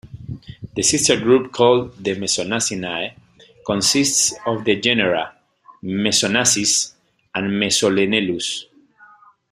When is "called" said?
1.51-2.03